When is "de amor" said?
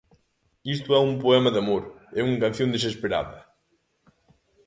1.53-1.83